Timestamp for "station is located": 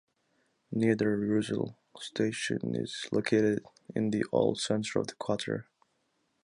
1.99-3.63